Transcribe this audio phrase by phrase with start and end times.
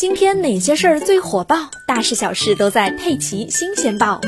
[0.00, 1.70] 今天哪些事儿最火爆？
[1.86, 4.18] 大事小事都在《佩奇新鲜报》。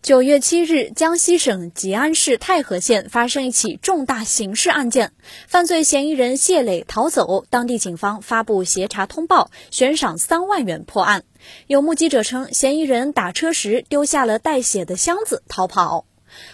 [0.00, 5.12] 九月七日，江西省吉安市泰和县发生一起重大刑事案件，
[5.46, 11.24] 犯罪嫌疑人谢磊逃走，当地警方发布协查通报，悬赏三万元破案。
[11.66, 16.06] 有目击者称，嫌疑人打车时丢下了带血的箱子逃跑。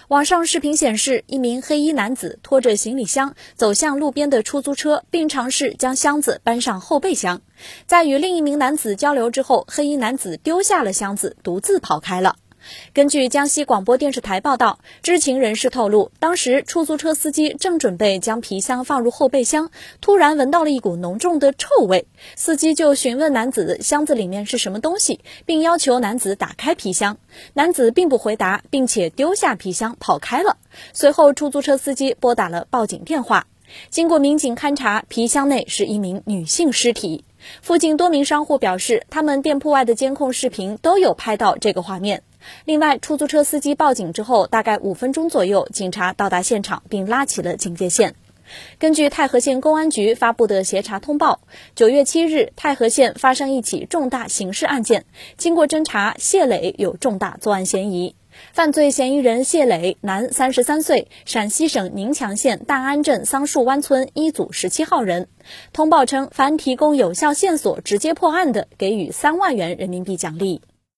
[0.09, 7.41] 网上视频显示，一名黑衣男子拖着行李箱走向路边的出租车，并尝试将箱子搬上后备箱。
[7.87, 12.37] 在与另一名男子交流之后，黑衣男子丢下了箱子，独自跑开了。
[12.93, 19.71] 根据江西广播电视台报道，知情人士透露，当时出租车司机正准备将皮箱放入后备箱，
[20.01, 27.19] 突然闻到了一股浓重的臭味，司机就询问男子箱子里面是什么东西，并要求男子打开皮箱。
[27.53, 30.57] 男子并不回答，并且丢下皮箱跑开了。
[30.93, 33.47] 随后，出租车司机拨打了报警电话。
[33.91, 37.25] 经过民警勘查，皮箱内是一名女性尸体。
[37.63, 42.23] 附近多名商户表示，他们店铺外的监控视频都有拍到这个画面。
[42.65, 48.15] 另外，出租车司机报警之后，大概五分钟左右，警察到达现场并拉起了警戒线。
[48.79, 51.41] 根据太和县公安局发布的协查通报，
[51.75, 55.05] 九月七日，太和县发生一起重大刑事案件。
[55.37, 58.15] 经过侦查，谢磊有重大作案嫌疑。
[58.53, 65.27] 犯罪嫌疑人谢磊，男，三十三岁，陕西省宁强县大安镇桑树湾村一组十七号人。
[65.73, 70.61] 通报称，凡提供有效线索直接破案的，给予三万元人民币奖励。